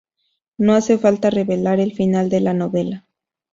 [0.57, 3.05] No hace falta revelar el final de la novela.